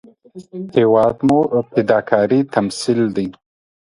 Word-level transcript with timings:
هېواد 0.77 1.17
مو 1.27 1.39
د 1.51 1.55
فداکارۍ 1.69 2.39
تمثیل 2.55 2.99
دی 3.15 3.27